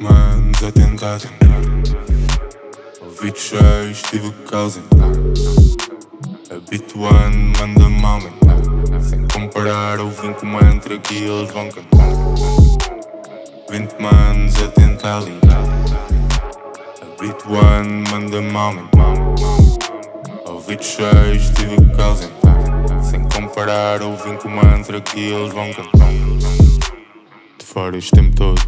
Manos 0.00 0.62
a 0.62 0.70
tentar. 0.70 1.18
Tentar 1.18 1.44
Ouvidos 3.02 3.40
cheios, 3.40 4.02
tive 4.02 4.30
que 4.30 4.54
ausentar 4.54 5.10
Habituando, 6.50 7.58
manda-me 7.58 8.04
aumentar 8.04 9.02
Sem 9.02 9.26
comparar, 9.26 9.98
ouvi 9.98 10.28
um 10.28 10.46
mantra 10.46 10.98
que 10.98 11.16
eles 11.16 11.50
vão 11.50 11.68
cantar. 11.70 12.06
Vinte 13.68 13.96
manos 14.00 14.54
a 14.62 14.68
tentar 14.68 15.20
ligar 15.20 15.64
Habituando, 17.02 18.10
manda-me 18.10 18.56
aumentar 18.56 19.14
Ouvidos 20.46 20.86
cheios, 20.86 21.50
tive 21.50 21.76
que 21.76 22.00
ausentar 22.00 23.02
Sem 23.02 23.28
comparar, 23.28 24.02
ouvi 24.02 24.30
um 24.30 24.50
mantra 24.50 25.00
que 25.00 25.20
eles 25.20 25.52
vão 25.52 25.72
cantar. 25.72 26.12
De 27.58 27.64
fora 27.64 27.96
este 27.96 28.12
tempo 28.12 28.36
todo 28.36 28.62